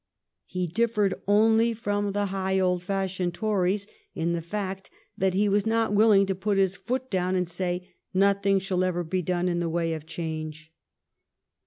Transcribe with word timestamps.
He 0.47 0.65
differed 0.65 1.13
only 1.27 1.75
from 1.75 2.11
the 2.11 2.25
high 2.33 2.57
old 2.59 2.81
fashioned 2.81 3.35
Tories 3.35 3.85
in 4.15 4.33
the 4.33 4.41
fact 4.41 4.89
that 5.15 5.35
he 5.35 5.47
was 5.47 5.67
not 5.67 5.93
willing 5.93 6.25
to 6.25 6.33
put 6.33 6.57
his 6.57 6.75
foot 6.75 7.11
down 7.11 7.35
and 7.35 7.47
say, 7.47 7.87
Nothing 8.11 8.57
shall 8.57 8.83
ever 8.83 9.03
be 9.03 9.21
done 9.21 9.47
in 9.47 9.59
the 9.59 9.69
way 9.69 9.93
of 9.93 10.07
change. 10.07 10.73